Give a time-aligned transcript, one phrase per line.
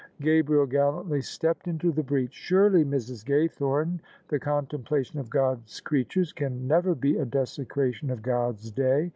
[0.19, 3.23] Gabriel gallantly stepped into the breach." Surely, Mrs.
[3.23, 9.09] Gaythome, the contemplation of God's creatures can never be a desecration of God's day.